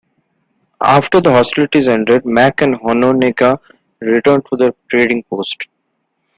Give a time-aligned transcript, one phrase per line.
[0.81, 3.59] After the hostilities ended, Mack and Hononegah
[3.99, 5.67] returned to their trading post.